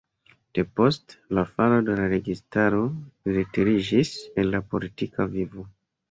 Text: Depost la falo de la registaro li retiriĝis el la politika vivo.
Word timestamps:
Depost 0.59 1.11
la 1.37 1.41
falo 1.57 1.75
de 1.89 1.97
la 1.99 2.07
registaro 2.13 2.79
li 3.27 3.35
retiriĝis 3.35 4.13
el 4.45 4.49
la 4.55 4.63
politika 4.73 5.29
vivo. 5.35 5.67